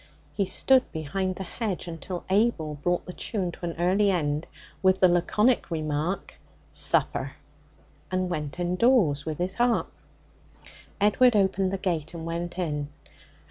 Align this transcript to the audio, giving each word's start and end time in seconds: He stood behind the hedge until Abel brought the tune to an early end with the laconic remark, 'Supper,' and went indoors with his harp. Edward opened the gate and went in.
He 0.33 0.45
stood 0.47 0.91
behind 0.91 1.35
the 1.35 1.43
hedge 1.43 1.87
until 1.87 2.23
Abel 2.31 2.73
brought 2.81 3.05
the 3.05 3.13
tune 3.13 3.51
to 3.51 3.63
an 3.65 3.75
early 3.77 4.09
end 4.09 4.47
with 4.81 4.99
the 4.99 5.07
laconic 5.07 5.69
remark, 5.69 6.39
'Supper,' 6.71 7.33
and 8.09 8.27
went 8.27 8.59
indoors 8.59 9.27
with 9.27 9.37
his 9.37 9.53
harp. 9.53 9.91
Edward 10.99 11.35
opened 11.35 11.69
the 11.69 11.77
gate 11.77 12.15
and 12.15 12.25
went 12.25 12.57
in. 12.57 12.89